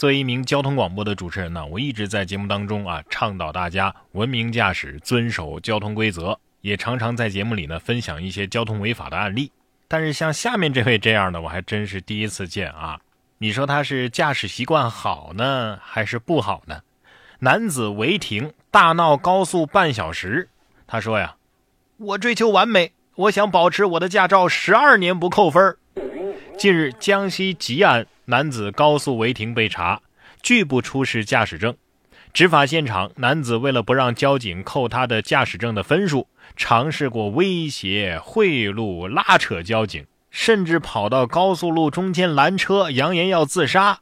[0.00, 9.52] 作为一名交通广播的主持人呢，我一直在节目当中啊倡导大家文明驾驶，遵守交通规则，也常常在节目里呢分享一些交通违法的案例。
[9.88, 12.98] 但是像下面这位这样的，我还真是第一次见啊！
[13.36, 16.80] 你说他是驾驶习惯好呢，还是不好呢？
[17.40, 20.48] 男子违停大闹高速半小时，
[20.86, 21.36] 他说呀
[21.98, 25.76] ：“我追求完美，我想保持我的驾照十二年不扣分。”
[26.60, 28.06] 近日，江西吉安。
[28.26, 30.02] 男子高速违停被查，
[30.42, 31.74] 拒不出示驾驶证。
[32.34, 44.00] 执法现场，男子为了不让交警扣他的驾驶证的分数，尝试过威胁、贿赂、拉扯交警，甚至跑到高速路中间拦车，扬言要自杀。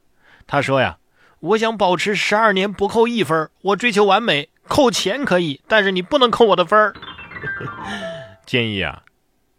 [0.48, 0.98] 他说：“呀，
[1.38, 6.92] 我想保持十二年不扣一分，我追求完美，扣钱可以，但是你不能扣我的分儿。
[8.44, 9.04] ”建议啊，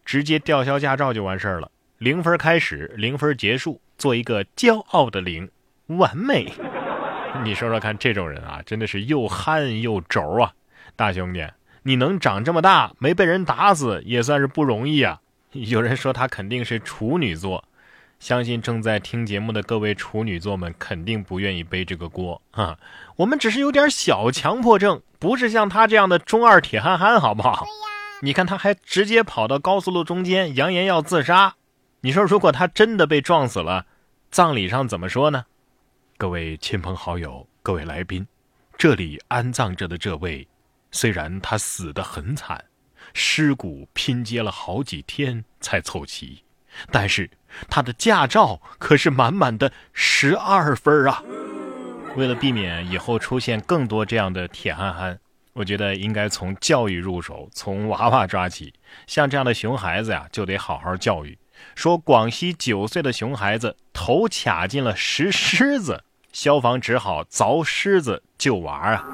[0.03, 3.81] 直接吊销驾照就完事儿了，零分开始，零分结束。
[3.98, 5.49] 做一个骄傲的零，
[5.88, 6.49] 完美。
[7.44, 10.53] 你说说看，这种人啊，真的是又憨又轴啊！
[10.95, 11.45] 大兄弟，
[11.83, 15.19] 你能长这么大没被人打死，也算是不容易啊。
[15.52, 17.66] 有人说他肯定是处女座，
[18.17, 22.78] 相信正在听节目的各位处女座们肯定不愿意背这个锅 啊。
[23.17, 27.66] 我们只是有点小强迫症，不是像他这样的中二铁憨憨，好不好？
[28.22, 31.56] 你看他还直接跑到高速路中间，扬言要自杀。
[32.02, 33.86] 你说，如果他真的被撞死了，
[34.31, 35.45] 葬礼上怎么说呢？
[36.17, 38.25] 各位亲朋好友，各位来宾，
[38.78, 40.47] 这里安葬着的这位，
[40.91, 42.64] 虽然他死得很惨，
[43.14, 46.41] 尸骨拼接了好几天才凑齐，
[46.89, 47.30] 但是
[47.69, 51.22] 他的驾照可是满满的十二分啊！
[52.16, 55.19] 为了避免以后出现更多这样的铁憨憨，
[55.52, 58.73] 我觉得应该从教育入手，从娃娃抓起。
[59.06, 61.38] 像这样的熊孩子呀，就得好好教育。
[61.75, 69.05] 说广西九岁的熊孩子头卡进了石狮子，消防只好凿狮子救娃啊。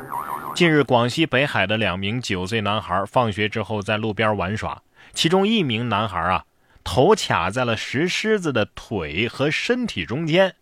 [0.56, 4.82] 近日，广西北海的两名九岁男孩放学之后在路边玩耍，
[5.14, 6.46] 其中一名男孩啊
[6.84, 10.56] 头卡在了石狮子的腿和身体中间，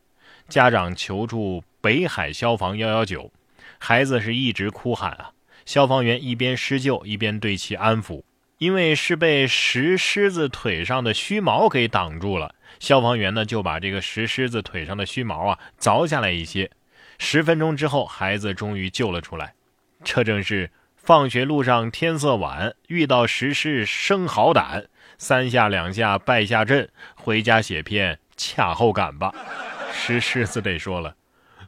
[0.50, 3.31] 家长求助北海消防幺幺九，
[3.78, 5.31] 孩子是一直哭喊啊，
[5.66, 8.24] 消防员一边施救一边对其安抚。
[8.63, 16.72] 因为是被石狮子腿上的须毛给挡住了，消防员呢就把这个石狮子腿上的须毛啊凿下来一些。
[17.19, 19.53] 十分钟之后，孩子终于救了出来。
[20.06, 24.85] 这正是放学路上天色晚，遇到石狮生好胆，
[25.18, 29.35] 三下两下败下阵，回家写篇恰后感吧。
[29.91, 31.13] 石狮子得说了。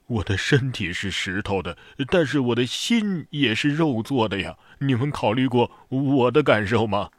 [0.07, 1.77] 我的身体是石头的，
[2.09, 4.57] 但是我的心也是肉做的呀！
[4.79, 7.09] 你们考虑过我的感受吗？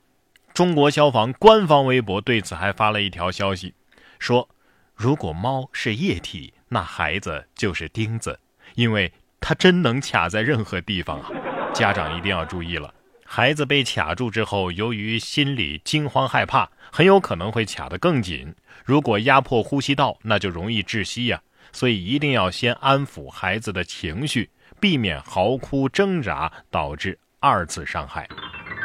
[0.55, 3.75] 中国消防官方微博对此还发了一条消息，
[4.19, 4.49] 说：
[4.95, 8.39] 如果猫是液体，那孩子就是钉子，
[8.75, 11.31] 因为它真能卡在任何地方啊！
[11.75, 18.55] 家长一定要注意了，孩子被卡住之后，由于心里惊慌害怕，很有可能会卡得更紧。
[18.85, 21.43] 如果压迫呼吸道，那就容易窒息呀！
[21.77, 24.49] 所以一定要先安抚孩子的情绪，
[24.81, 28.27] 避免嚎哭挣扎导致二次伤害。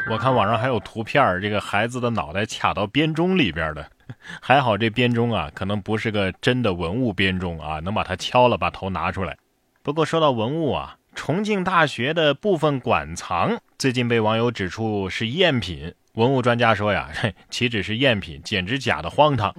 [0.10, 3.90] 我看网上还有图片，这个孩子的脑袋卡到编钟里边的，
[4.44, 9.38] 还好这编钟啊，可能不是个真的文物编钟啊，能把它敲了，把头拿出来。
[9.82, 15.96] 不过说到文物啊，重庆大学的部分馆藏最近被网友指出是赝品。
[16.16, 17.10] 文物专家说呀，
[17.50, 19.56] 岂止是赝品，简直假的荒唐。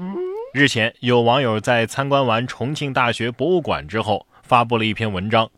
[0.53, 5.51] 日前，有网友在参观完重庆大学博物馆之后，发布了一篇文章：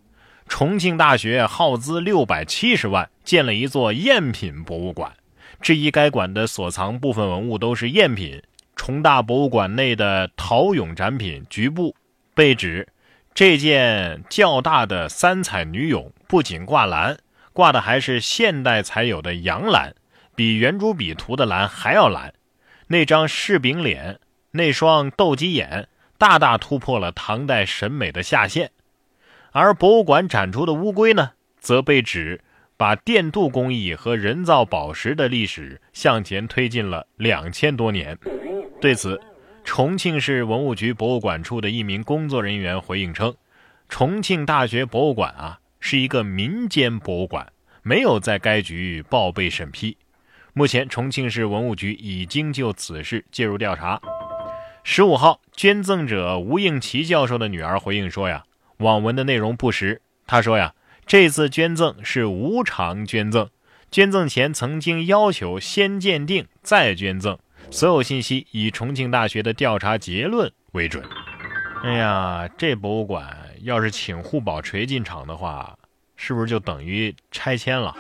[0.47, 5.13] 重庆大学耗资六百七十万建了一座赝品博物馆，
[5.61, 8.41] 质疑该馆的所藏部分文物都是赝品。
[8.77, 11.97] 重大博物馆内的陶俑展品局部
[12.33, 12.87] 被指，
[13.35, 17.19] 这件较大的三彩女俑不仅挂蓝，
[17.53, 19.93] 挂的还是现代才有的洋蓝，
[20.37, 22.33] 比圆珠笔涂的蓝还要蓝。
[22.87, 24.21] 那张柿饼脸。
[24.57, 28.71] 那双斗鸡眼大大突破了唐代审美的下限，
[29.51, 32.41] 而博物馆展出的乌龟呢，则被指
[32.77, 38.17] 把电镀工艺和人造宝石的历史向前推进了两千多年。
[38.81, 39.21] 对此，
[39.65, 43.35] 重庆市文物局博物馆处的一名工作人员回应称
[43.91, 47.53] ：“重庆大学博物馆啊，是一个民间博物馆，
[47.83, 49.97] 没有在该局报备审批。
[50.53, 54.01] 目前，重庆市文物局已经就此事介入调查。”
[54.87, 58.45] 十五号，捐赠者吴应奇教授的女儿回应说：“呀，
[58.77, 60.03] 网文的内容不实。
[60.27, 60.75] 她说呀，
[61.07, 63.49] 这次捐赠是无偿捐赠，
[63.91, 67.39] 捐赠前曾经要求先鉴定再捐赠，
[67.71, 71.03] 所有信息以重庆大学的调查结论为准。”
[71.83, 75.79] 哎呀，这博物馆要是请护宝锤进场的话，
[76.15, 77.97] 是不是就等于拆迁了？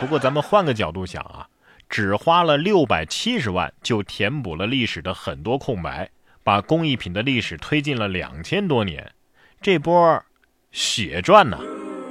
[0.00, 1.46] 不过咱们换个角度想啊，
[1.88, 6.10] 只花了六百七十万就填补了历史的很多空白，
[6.44, 9.10] 把工艺品的历史推进了两千多年，
[9.60, 10.22] 这波
[10.70, 11.58] 血赚呐！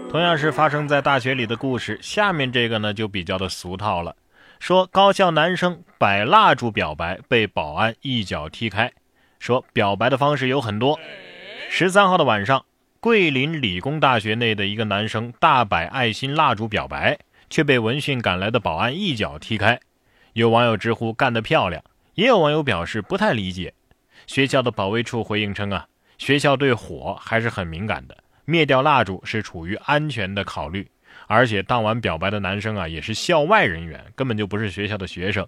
[0.10, 4.16] 同样是发生在大学里的故事，下面这个呢就比较的俗套了，
[4.60, 8.92] 说高校男生摆蜡烛表白被保安一脚踢开。
[9.40, 11.00] 说表白的方式有很多。
[11.70, 12.66] 十三号的晚上，
[13.00, 17.20] 桂林理工大学内的一个男生大摆爱心蜡烛表白，
[17.50, 19.80] 却被闻讯赶来的保安一脚踢开。
[20.34, 21.84] 有网友直呼干得漂亮，
[22.16, 23.74] 也有网友表示不太理解。
[24.28, 25.88] 学校的保卫处回应称啊，
[26.18, 30.88] 学校对火还是很敏感的，灭掉蜡烛是处于安全的考虑。
[31.28, 35.48] 而且当晚表白的男生啊，也是校外人员，根本就不是学校的学生。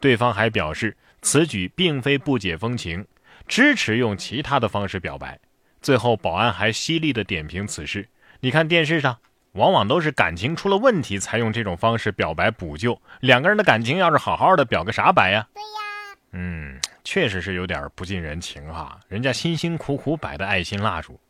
[0.00, 3.04] 对方还表示，此举并非不解风情。
[3.46, 5.38] 支持用其他的方式表白，
[5.82, 8.08] 最后保安还犀利的点评此事。
[8.40, 9.18] 你看电视上，
[9.52, 13.00] 往往都是感情出了问题才用这种方式表白补救。
[13.20, 15.46] 两个人的感情要是好好的，表个啥白呀？
[15.54, 18.98] 对呀，嗯，确实是有点不近人情哈。
[19.08, 21.20] 人家辛辛苦苦摆的爱心蜡烛，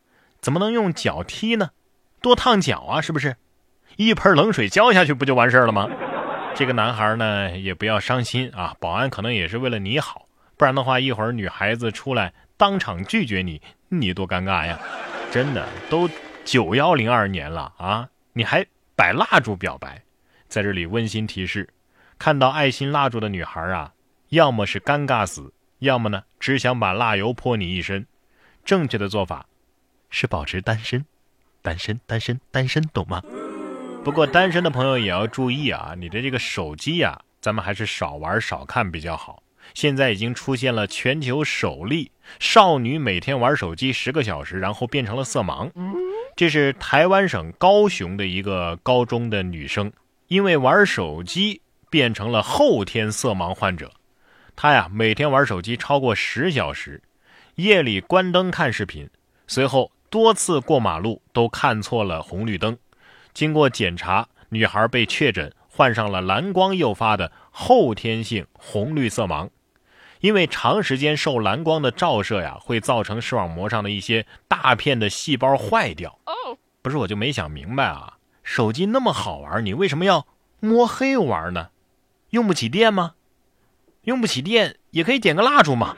[0.41, 1.71] 怎么能用脚踢呢？
[2.23, 3.37] 多烫脚啊，是不是？
[3.97, 5.89] 一盆冷水浇下去不就完事儿了吗？
[6.55, 8.75] 这个男孩呢，也不要伤心啊。
[8.81, 10.27] 保安可能也是为了你好。
[10.57, 14.79] 不然的话，一会儿女孩子出来当场拒绝你，你多尴尬呀！
[15.31, 16.09] 真的，都
[16.45, 20.01] 九幺零二年了啊，你还摆蜡烛表白？
[20.49, 21.69] 在这里温馨提示：
[22.19, 23.93] 看到爱心蜡烛的女孩啊，
[24.29, 25.53] 要么是尴尬死，
[25.85, 28.05] 要么呢只想把蜡油泼你一身。
[28.65, 29.47] 正确的做法
[30.11, 31.05] 是保持单身，
[31.63, 33.23] 单身，单身，单身，懂吗？
[34.03, 39.43] 不过单身的朋友也要注意啊，你的这个手机呀，咱们还是少玩少看比较好。
[39.73, 45.71] 现在已经出现了全球首例少女每天玩手机十个小时，然后变成了色盲。
[46.37, 49.91] 这是台湾省高雄的一个高中的女生，
[50.29, 53.91] 因为玩手机变成了后天色盲患者。
[54.57, 57.03] 他呀，每天玩手机超过十小时，
[57.57, 59.11] 夜里关灯看视频，
[59.47, 62.79] 随后多次过马路都看错了红绿灯。
[63.33, 69.51] 经过检查，女孩被确诊患上了蓝光诱发的后天性红绿色盲。
[70.21, 76.19] 因为长时间受蓝光的照射呀，会造成视网膜上的一些大片的细胞坏掉。
[76.81, 80.27] 不是，我就没想明白啊，手机那么好玩，你为什么要
[80.61, 81.71] 摸黑玩呢？
[82.31, 83.15] 用不起电吗？
[84.05, 85.97] 用不起电也可以点个蜡烛嘛。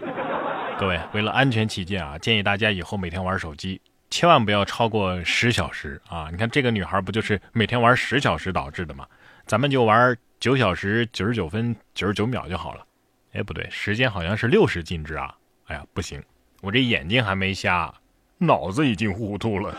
[0.78, 3.80] 各位，为了安全起见啊，建议大家以后每天玩手机
[4.10, 6.28] 千万不要超过十小时啊。
[6.30, 9.06] 你看这个女孩不就是每天玩十小时导致的吗？
[9.46, 12.84] 咱们就玩九小时九十九分九十九秒就好了。
[13.32, 15.34] 哎，不对，时间好像是六十进制啊！
[15.66, 16.22] 哎呀，不行，
[16.62, 17.92] 我这眼睛还没瞎，
[18.38, 19.74] 脑子已经糊涂了。